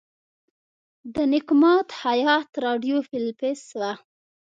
د 1.13 1.15
نیک 1.31 1.47
ماد 1.61 1.87
خیاط 2.01 2.49
راډیو 2.65 2.97
فلپس 3.09 3.61
وه. 3.79 3.91